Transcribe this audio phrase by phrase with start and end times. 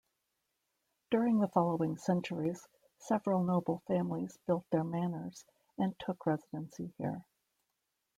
[1.11, 2.67] During the following centuries,
[2.97, 5.45] several noble families built their manors
[5.77, 7.23] and took residency here.